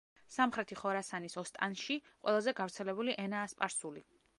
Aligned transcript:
სამხრეთი 0.35 0.77
ხორასანის 0.79 1.37
ოსტანში 1.43 1.99
ყველაზე 2.09 2.59
გავრცელებული 2.63 3.21
ენაა 3.27 3.55
სპარსული. 3.57 4.09